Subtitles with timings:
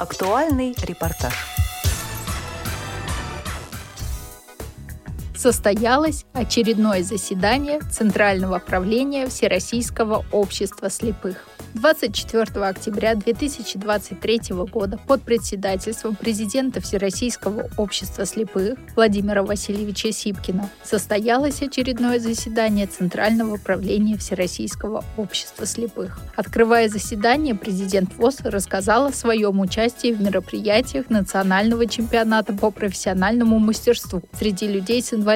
[0.00, 1.34] Актуальный репортаж.
[5.40, 11.46] Состоялось очередное заседание Центрального правления Всероссийского общества слепых.
[11.74, 14.40] 24 октября 2023
[14.70, 24.16] года под председательством президента Всероссийского общества слепых Владимира Васильевича Сипкина состоялось очередное заседание Центрального управления
[24.18, 26.20] Всероссийского общества слепых.
[26.34, 34.22] Открывая заседание, президент ВОЗ рассказал о своем участии в мероприятиях национального чемпионата по профессиональному мастерству
[34.32, 35.29] среди людей с инвалидностью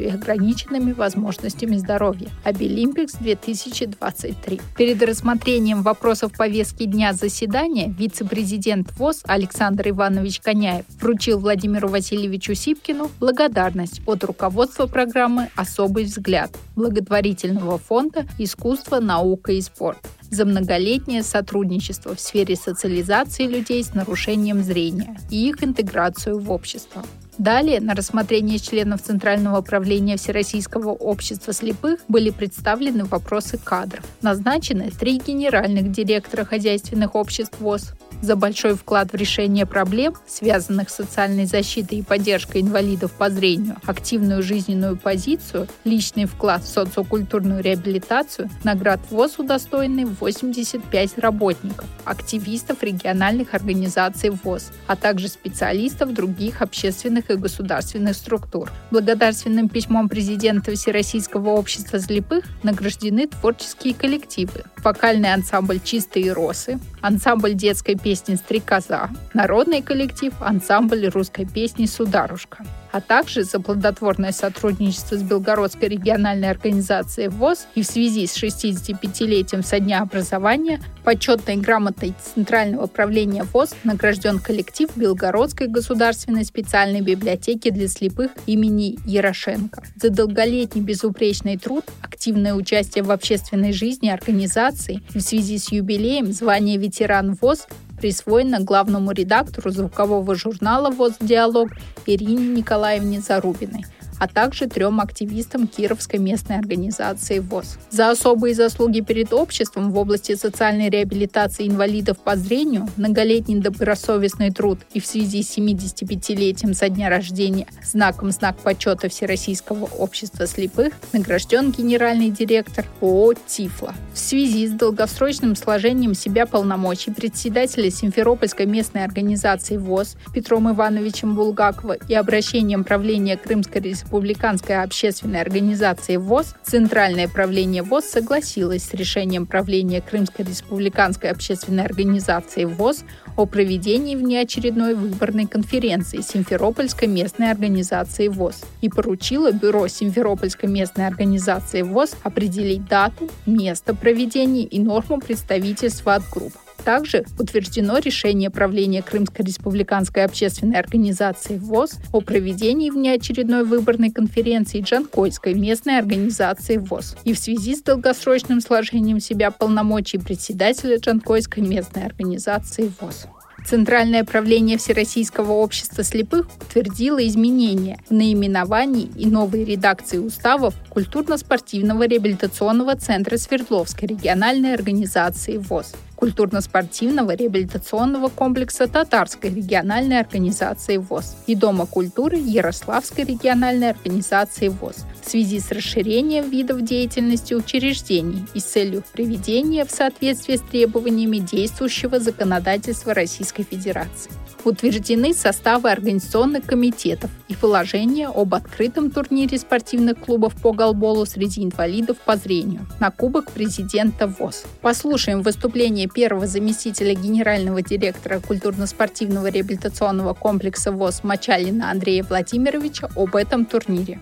[0.00, 4.60] и ограниченными возможностями здоровья «Обилимпикс 2023».
[4.76, 13.10] Перед рассмотрением вопросов повестки дня заседания вице-президент ВОЗ Александр Иванович Коняев вручил Владимиру Васильевичу Сипкину
[13.20, 19.98] благодарность от руководства программы «Особый взгляд» благотворительного фонда «Искусство, наука и спорт»
[20.30, 27.02] за многолетнее сотрудничество в сфере социализации людей с нарушением зрения и их интеграцию в общество.
[27.38, 34.04] Далее на рассмотрение членов Центрального управления Всероссийского общества слепых были представлены вопросы кадров.
[34.22, 40.94] Назначены три генеральных директора хозяйственных обществ ВОЗ, за большой вклад в решение проблем, связанных с
[40.94, 48.48] социальной защитой и поддержкой инвалидов по зрению, активную жизненную позицию, личный вклад в социокультурную реабилитацию,
[48.62, 57.34] наград ВОЗ удостоены 85 работников, активистов региональных организаций ВОЗ, а также специалистов других общественных и
[57.34, 58.70] государственных структур.
[58.90, 67.96] Благодарственным письмом президента Всероссийского общества слепых награждены творческие коллективы, вокальный ансамбль «Чистые росы», ансамбль детской
[68.04, 72.64] песни «Стрекоза», народный коллектив, ансамбль русской песни «Сударушка»
[72.94, 79.64] а также за плодотворное сотрудничество с Белгородской региональной организацией ВОЗ и в связи с 65-летием
[79.64, 87.88] со дня образования почетной грамотой Центрального управления ВОЗ награжден коллектив Белгородской государственной специальной библиотеки для
[87.88, 89.82] слепых имени Ярошенко.
[89.96, 96.32] За долголетний безупречный труд, активное участие в общественной жизни организации и в связи с юбилеем
[96.32, 97.66] звание ветеран ВОЗ
[98.04, 101.70] присвоено главному редактору звукового журнала «ВОЗ Диалог»
[102.06, 103.86] Ирине Николаевне Зарубиной–
[104.18, 107.78] а также трем активистам Кировской местной организации ВОЗ.
[107.90, 114.78] За особые заслуги перед обществом в области социальной реабилитации инвалидов по зрению, многолетний добросовестный труд
[114.92, 121.70] и в связи с 75-летием со дня рождения знаком знак почета Всероссийского общества слепых награжден
[121.70, 123.94] генеральный директор ООО «Тифла».
[124.12, 131.96] В связи с долгосрочным сложением себя полномочий председателя Симферопольской местной организации ВОЗ Петром Ивановичем Булгакова
[132.08, 140.00] и обращением правления Крымской республиканской общественной организации ВОЗ, Центральное правление ВОЗ согласилось с решением правления
[140.00, 143.04] Крымской республиканской общественной организации ВОЗ
[143.36, 151.82] о проведении внеочередной выборной конференции Симферопольской местной организации ВОЗ и поручило Бюро Симферопольской местной организации
[151.82, 156.52] ВОЗ определить дату, место проведения и норму представительства от групп.
[156.84, 165.54] Также утверждено решение правления Крымской республиканской общественной организации ВОЗ о проведении внеочередной выборной конференции Джанкойской
[165.54, 172.92] местной организации ВОЗ и в связи с долгосрочным сложением себя полномочий председателя Джанкойской местной организации
[173.00, 173.26] ВОЗ.
[173.64, 182.94] Центральное правление Всероссийского общества слепых утвердило изменения в наименовании и новые редакции уставов культурно-спортивного реабилитационного
[182.96, 192.36] центра Свердловской региональной организации ВОЗ культурно-спортивного реабилитационного комплекса Татарской региональной организации ВОЗ и Дома культуры
[192.36, 199.84] Ярославской региональной организации ВОЗ в связи с расширением видов деятельности учреждений и с целью приведения
[199.84, 204.30] в соответствие с требованиями действующего законодательства Российской Федерации
[204.66, 212.18] утверждены составы организационных комитетов и положение об открытом турнире спортивных клубов по голболу среди инвалидов
[212.24, 214.64] по зрению на Кубок президента ВОЗ.
[214.80, 223.64] Послушаем выступление первого заместителя генерального директора культурно-спортивного реабилитационного комплекса ВОЗ Мачалина Андрея Владимировича об этом
[223.66, 224.18] турнире.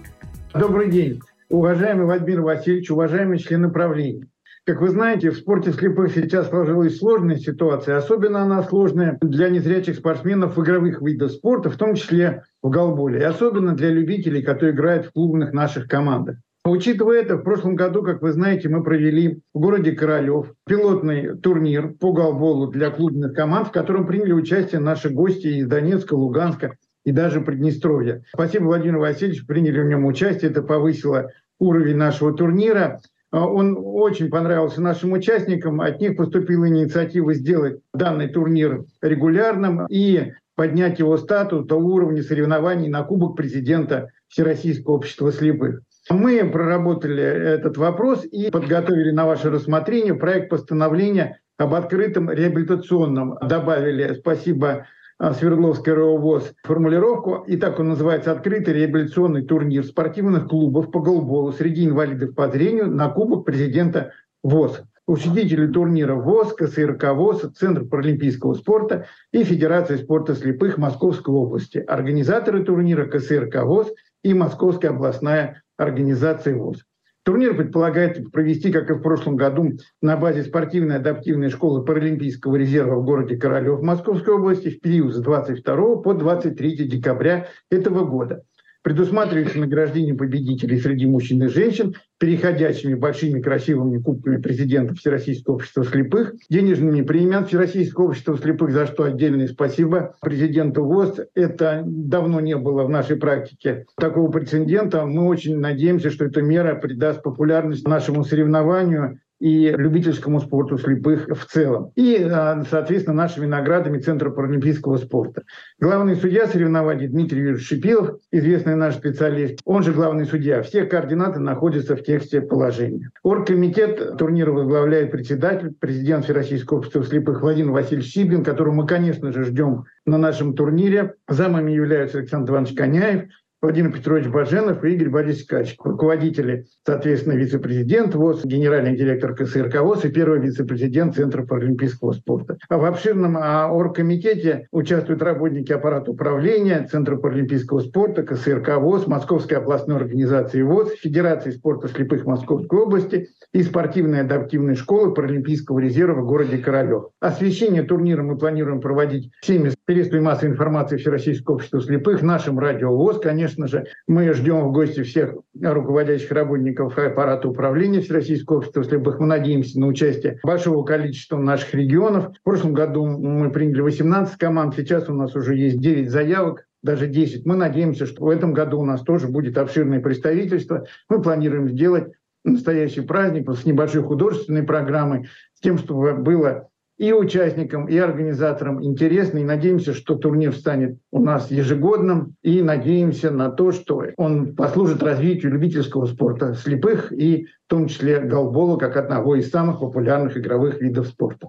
[0.54, 4.26] Добрый день, уважаемый Владимир Васильевич, уважаемые члены правления.
[4.64, 7.96] Как вы знаете, в спорте слепых сейчас сложилась сложная ситуация.
[7.96, 13.18] Особенно она сложная для незрячих спортсменов игровых видах спорта, в том числе в голболе.
[13.18, 16.36] И особенно для любителей, которые играют в клубных наших командах.
[16.64, 21.94] Учитывая это, в прошлом году, как вы знаете, мы провели в городе Королев пилотный турнир
[21.94, 27.10] по голболу для клубных команд, в котором приняли участие наши гости из Донецка, Луганска и
[27.10, 28.22] даже Приднестровья.
[28.32, 30.52] Спасибо, Владимир Васильевич, приняли в нем участие.
[30.52, 33.00] Это повысило уровень нашего турнира.
[33.32, 35.80] Он очень понравился нашим участникам.
[35.80, 42.88] От них поступила инициатива сделать данный турнир регулярным и поднять его статус до уровня соревнований
[42.88, 45.80] на Кубок президента Всероссийского общества слепых.
[46.10, 53.38] Мы проработали этот вопрос и подготовили на ваше рассмотрение проект постановления об открытом реабилитационном.
[53.40, 54.86] Добавили, спасибо
[55.22, 61.52] а, Свердловской РОВОЗ формулировку, и так он называется «Открытый реабилитационный турнир спортивных клубов по голболу
[61.52, 64.10] среди инвалидов по зрению на Кубок президента
[64.42, 64.82] ВОЗ».
[65.06, 71.78] Учредители турнира ВОЗ, КСРК ВОЗ, Центр паралимпийского спорта и Федерация спорта слепых Московской области.
[71.78, 73.92] Организаторы турнира КСРК ВОЗ
[74.24, 76.84] и Московская областная организация ВОЗ.
[77.24, 82.96] Турнир предполагает провести, как и в прошлом году, на базе спортивной адаптивной школы Паралимпийского резерва
[82.96, 88.42] в городе Королев Московской области в период с 22 по 23 декабря этого года.
[88.82, 96.34] Предусматривается награждение победителей среди мужчин и женщин, переходящими большими красивыми кубками президента Всероссийского общества слепых,
[96.50, 101.20] денежными премиями Всероссийского общества слепых, за что отдельное спасибо президенту ВОЗ.
[101.34, 105.06] Это давно не было в нашей практике такого прецедента.
[105.06, 111.46] Мы очень надеемся, что эта мера придаст популярность нашему соревнованию и любительскому спорту слепых в
[111.46, 111.90] целом.
[111.96, 115.42] И, а, соответственно, нашими наградами Центра паралимпийского спорта.
[115.80, 120.62] Главный судья соревнований Дмитрий Юрьевич Шипилов, известный наш специалист, он же главный судья.
[120.62, 123.10] Все координаты находятся в тексте положения.
[123.24, 129.42] Оргкомитет турнира возглавляет председатель, президент Всероссийского общества слепых Владимир Васильевич Сибин, которого мы, конечно же,
[129.42, 131.14] ждем на нашем турнире.
[131.28, 133.22] Замами являются Александр Иванович Коняев,
[133.62, 140.04] Владимир Петрович Баженов и Игорь Борисович Качек, руководители, соответственно, вице-президент ВОЗ, генеральный директор КСРК ВОЗ
[140.04, 142.58] и первый вице-президент Центра паралимпийского спорта.
[142.68, 149.58] А в обширном а, оргкомитете участвуют работники аппарата управления Центра паралимпийского спорта, КСРК ВОЗ, Московской
[149.58, 156.26] областной организации ВОЗ, Федерации спорта слепых Московской области и спортивной адаптивной школы Паралимпийского резерва в
[156.26, 157.10] городе Королев.
[157.20, 163.20] Освещение турнира мы планируем проводить всеми средствами массовой информации Всероссийского общества слепых, нашим радио ВОЗ,
[163.20, 169.20] конечно, конечно же, мы ждем в гости всех руководящих работников аппарата управления Всероссийского общества слепых.
[169.20, 172.32] Мы надеемся на участие большого количества наших регионов.
[172.40, 177.06] В прошлом году мы приняли 18 команд, сейчас у нас уже есть 9 заявок даже
[177.06, 177.46] 10.
[177.46, 180.86] Мы надеемся, что в этом году у нас тоже будет обширное представительство.
[181.08, 182.12] Мы планируем сделать
[182.44, 186.68] настоящий праздник с небольшой художественной программой, с тем, чтобы было
[187.02, 189.38] и участникам, и организаторам интересно.
[189.38, 192.36] И надеемся, что турнир станет у нас ежегодным.
[192.44, 198.20] И надеемся на то, что он послужит развитию любительского спорта слепых и в том числе
[198.20, 201.48] голбола как одного из самых популярных игровых видов спорта.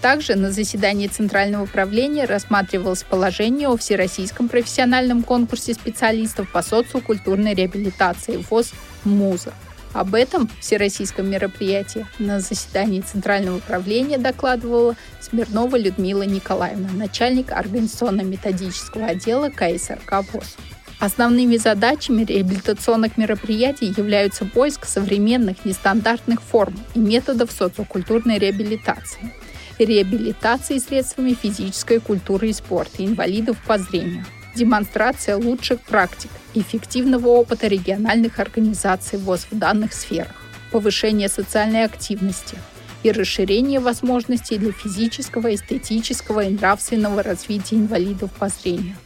[0.00, 8.42] Также на заседании Центрального управления рассматривалось положение о Всероссийском профессиональном конкурсе специалистов по социокультурной реабилитации
[8.50, 8.72] ВОЗ
[9.04, 9.52] «МУЗа».
[9.92, 19.50] Об этом всероссийском мероприятии на заседании Центрального управления докладывала Смирнова Людмила Николаевна, начальник организационно-методического отдела
[19.50, 20.56] КСРК ВОЗ.
[20.98, 29.34] Основными задачами реабилитационных мероприятий являются поиск современных нестандартных форм и методов социокультурной реабилитации,
[29.78, 34.24] реабилитации средствами физической культуры и спорта инвалидов по зрению,
[34.54, 40.34] демонстрация лучших практик, эффективного опыта региональных организаций ВОЗ в данных сферах,
[40.70, 42.56] повышение социальной активности
[43.02, 48.96] и расширение возможностей для физического, эстетического и нравственного развития инвалидов по зрению,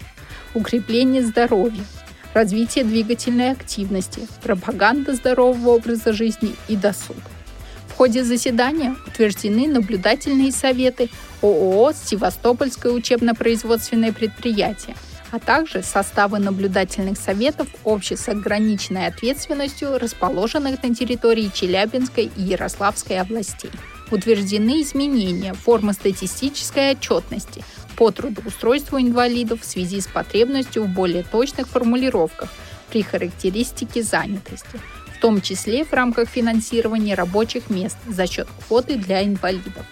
[0.55, 1.85] укрепление здоровья,
[2.35, 7.23] развитие двигательной активности, пропаганда здорового образа жизни и досуга.
[7.89, 11.09] В ходе заседания утверждены наблюдательные советы
[11.41, 14.95] ООО «Севастопольское учебно-производственное предприятие»,
[15.37, 23.21] а также составы наблюдательных советов обществ с ограниченной ответственностью, расположенных на территории Челябинской и Ярославской
[23.21, 23.71] областей.
[24.11, 27.63] Утверждены изменения формы статистической отчетности
[27.97, 32.51] по трудоустройству инвалидов в связи с потребностью в более точных формулировках
[32.89, 34.81] при характеристике занятости,
[35.15, 39.85] в том числе в рамках финансирования рабочих мест за счет квоты для инвалидов.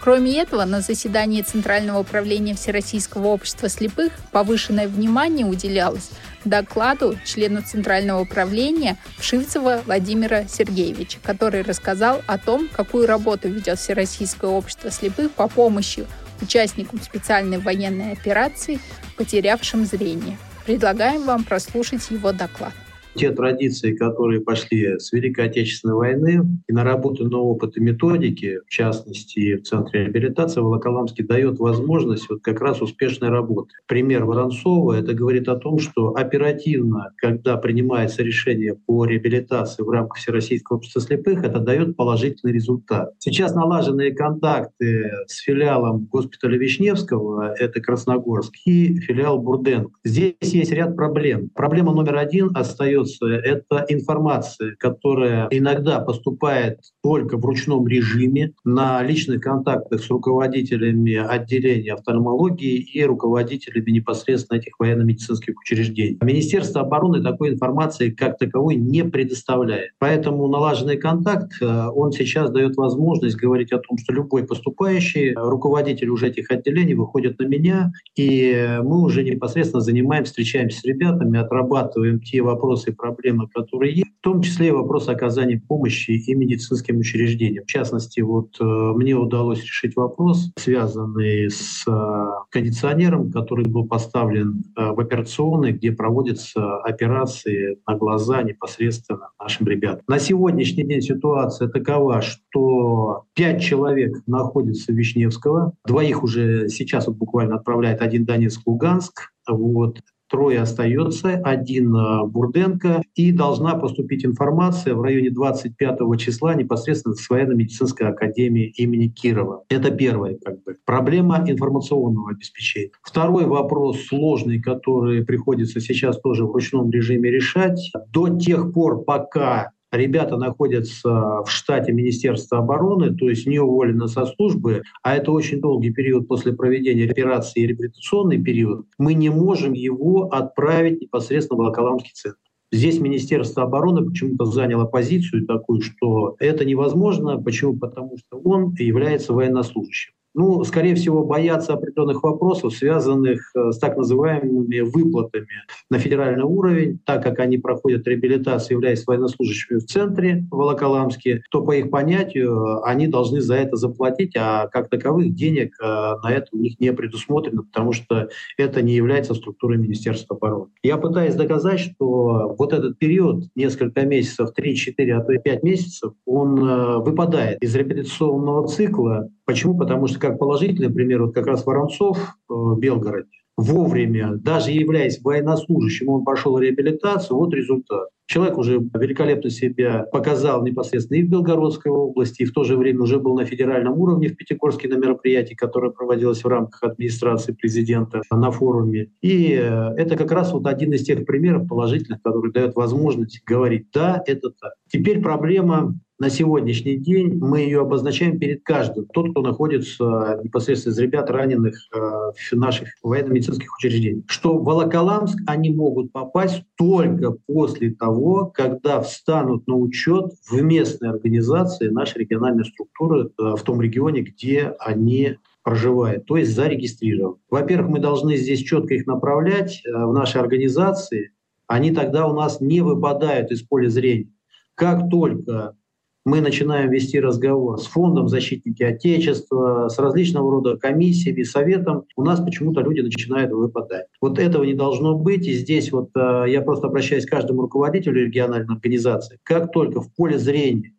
[0.00, 6.10] Кроме этого, на заседании Центрального управления Всероссийского общества слепых повышенное внимание уделялось
[6.46, 14.50] докладу члена Центрального управления Вшивцева Владимира Сергеевича, который рассказал о том, какую работу ведет Всероссийское
[14.50, 16.06] общество слепых по помощи
[16.40, 18.80] участникам специальной военной операции,
[19.18, 20.38] потерявшим зрение.
[20.64, 22.72] Предлагаем вам прослушать его доклад.
[23.14, 29.56] Те традиции, которые пошли с Великой Отечественной войны, и наработанный опыт и методики, в частности,
[29.56, 33.74] в Центре реабилитации Волоколамский дает возможность вот как раз успешной работы.
[33.86, 40.18] Пример Воронцова, это говорит о том, что оперативно, когда принимается решение по реабилитации в рамках
[40.18, 43.10] Всероссийского общества слепых, это дает положительный результат.
[43.18, 49.90] Сейчас налаженные контакты с филиалом госпиталя Вишневского, это Красногорск, и филиал Бурденко.
[50.04, 51.50] Здесь есть ряд проблем.
[51.54, 59.40] Проблема номер один остается— это информация, которая иногда поступает только в ручном режиме на личных
[59.40, 66.18] контактах с руководителями отделения офтальмологии и руководителями непосредственно этих военно-медицинских учреждений.
[66.22, 69.92] Министерство обороны такой информации как таковой не предоставляет.
[69.98, 76.08] Поэтому налаженный контакт, э, он сейчас дает возможность говорить о том, что любой поступающий, руководитель
[76.08, 82.20] уже этих отделений выходит на меня, и мы уже непосредственно занимаемся, встречаемся с ребятами, отрабатываем
[82.20, 86.98] те вопросы и проблемы, которые есть, в том числе и вопрос оказания помощи и медицинским
[86.98, 87.64] учреждениям.
[87.64, 94.62] В частности, вот э, мне удалось решить вопрос, связанный с э, кондиционером, который был поставлен
[94.76, 100.02] в операционной, где проводятся операции на глаза непосредственно нашим ребятам.
[100.08, 107.16] На сегодняшний день ситуация такова, что пять человек находятся в Вишневского, двоих уже сейчас вот
[107.16, 109.98] буквально отправляет один Донецк, Луганск, вот
[110.30, 117.28] трое остается, один э, Бурденко, и должна поступить информация в районе 25 числа непосредственно с
[117.28, 119.64] военно-медицинской академии имени Кирова.
[119.68, 122.90] Это первая как бы, проблема информационного обеспечения.
[123.02, 127.92] Второй вопрос сложный, который приходится сейчас тоже в ручном режиме решать.
[128.12, 134.26] До тех пор, пока ребята находятся в штате Министерства обороны, то есть не уволены со
[134.26, 139.72] службы, а это очень долгий период после проведения операции и реабилитационный период, мы не можем
[139.72, 142.38] его отправить непосредственно в Волоколамский центр.
[142.72, 147.36] Здесь Министерство обороны почему-то заняло позицию такую, что это невозможно.
[147.36, 147.76] Почему?
[147.76, 153.96] Потому что он является военнослужащим ну, скорее всего, боятся определенных вопросов, связанных э, с так
[153.96, 155.48] называемыми выплатами
[155.90, 161.72] на федеральный уровень, так как они проходят реабилитацию, являясь военнослужащими в центре Волоколамске, то по
[161.72, 166.58] их понятию они должны за это заплатить, а как таковых денег э, на это у
[166.58, 170.70] них не предусмотрено, потому что это не является структурой Министерства обороны.
[170.82, 176.12] Я пытаюсь доказать, что вот этот период, несколько месяцев, 3-4, а то и 5 месяцев,
[176.24, 179.76] он э, выпадает из реабилитационного цикла Почему?
[179.76, 183.26] Потому что, как положительный пример, вот как раз Воронцов э, в Белгороде,
[183.56, 188.10] вовремя, даже являясь военнослужащим, он прошел реабилитацию, вот результат.
[188.26, 193.00] Человек уже великолепно себя показал непосредственно и в Белгородской области, и в то же время
[193.00, 198.22] уже был на федеральном уровне в Пятигорске на мероприятии, которое проводилось в рамках администрации президента
[198.30, 199.08] на форуме.
[199.20, 203.88] И э, это как раз вот один из тех примеров положительных, который дает возможность говорить,
[203.92, 204.74] да, это так.
[204.92, 209.06] Теперь проблема на сегодняшний день мы ее обозначаем перед каждым.
[209.06, 214.24] Тот, кто находится непосредственно из ребят, раненых э, в наших военно-медицинских учреждениях.
[214.28, 221.08] Что в Волоколамск они могут попасть только после того, когда встанут на учет в местной
[221.08, 227.36] организации нашей региональной структуры э, в том регионе, где они проживают, то есть зарегистрирован.
[227.48, 231.32] Во-первых, мы должны здесь четко их направлять э, в наши организации,
[231.66, 234.28] они тогда у нас не выпадают из поля зрения.
[234.74, 235.76] Как только
[236.24, 242.40] мы начинаем вести разговор с фондом защитники Отечества, с различного рода комиссиями, советом, у нас
[242.40, 244.06] почему-то люди начинают выпадать.
[244.20, 245.46] Вот этого не должно быть.
[245.46, 249.38] И здесь вот э, я просто обращаюсь к каждому руководителю региональной организации.
[249.42, 250.92] Как только в поле зрения,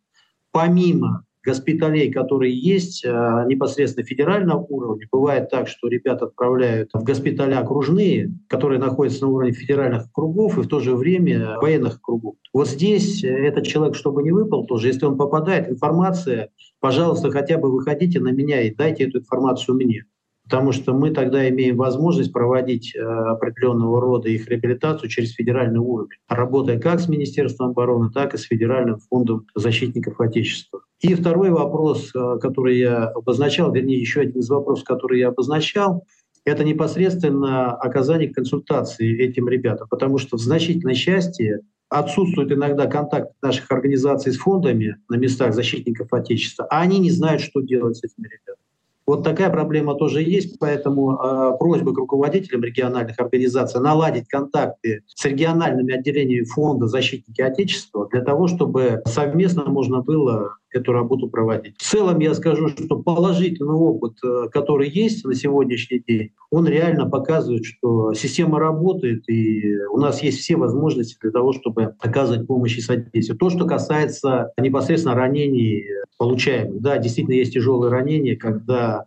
[0.51, 3.09] помимо госпиталей, которые есть э,
[3.47, 5.07] непосредственно федерального уровня.
[5.11, 10.61] Бывает так, что ребят отправляют в госпиталя окружные, которые находятся на уровне федеральных кругов и
[10.61, 12.35] в то же время военных кругов.
[12.53, 17.71] Вот здесь этот человек, чтобы не выпал тоже, если он попадает, информация, пожалуйста, хотя бы
[17.71, 20.05] выходите на меня и дайте эту информацию мне
[20.51, 26.17] потому что мы тогда имеем возможность проводить э, определенного рода их реабилитацию через федеральный уровень,
[26.27, 30.81] работая как с Министерством обороны, так и с Федеральным фондом защитников Отечества.
[30.99, 36.03] И второй вопрос, э, который я обозначал, вернее, еще один из вопросов, который я обозначал,
[36.43, 43.71] это непосредственно оказание консультации этим ребятам, потому что в значительной части отсутствует иногда контакт наших
[43.71, 48.25] организаций с фондами на местах защитников Отечества, а они не знают, что делать с этими
[48.25, 48.60] ребятами.
[49.07, 55.25] Вот такая проблема тоже есть, поэтому э, просьба к руководителям региональных организаций наладить контакты с
[55.25, 61.75] региональными отделениями фонда «Защитники Отечества» для того, чтобы совместно можно было эту работу проводить.
[61.77, 67.09] В целом я скажу, что положительный опыт, э, который есть на сегодняшний день, он реально
[67.09, 72.77] показывает, что система работает, и у нас есть все возможности для того, чтобы оказывать помощь
[72.77, 73.37] и содействие.
[73.37, 75.85] То, что касается непосредственно ранений
[76.17, 79.05] получаемых, да, действительно есть тяжелые ранения, когда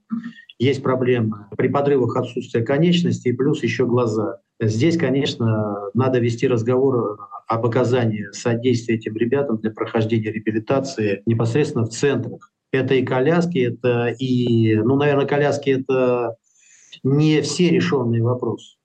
[0.59, 4.39] есть проблемы при подрывах отсутствия конечностей, плюс еще глаза.
[4.61, 11.91] Здесь, конечно, надо вести разговор об оказании содействия этим ребятам для прохождения реабилитации непосредственно в
[11.91, 12.53] центрах.
[12.73, 16.37] Это и коляски, это и, ну, наверное, коляски это
[17.03, 18.77] не все решенные вопросы.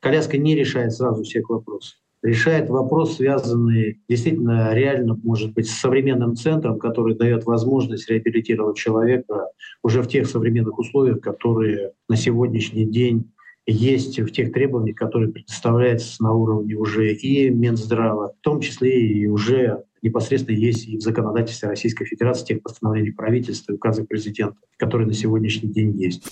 [0.00, 1.96] Коляска не решает сразу всех вопросов.
[2.22, 9.48] Решает вопрос, связанный действительно реально, может быть, с современным центром, который дает возможность реабилитировать человека
[9.82, 13.32] уже в тех современных условиях, которые на сегодняшний день
[13.66, 19.26] есть в тех требованиях, которые предоставляются на уровне уже и Минздрава, в том числе и
[19.26, 25.06] уже непосредственно есть и в законодательстве Российской Федерации тех постановлений правительства и указы президента, которые
[25.06, 26.24] на сегодняшний день есть.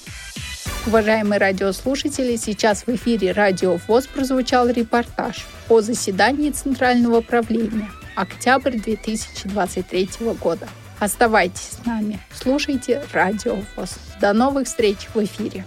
[0.86, 10.08] Уважаемые радиослушатели, сейчас в эфире Радио ВОЗ прозвучал репортаж о заседании Центрального правления октябрь 2023
[10.42, 10.68] года.
[10.98, 13.98] Оставайтесь с нами, слушайте Радио ВОЗ.
[14.20, 15.64] До новых встреч в эфире.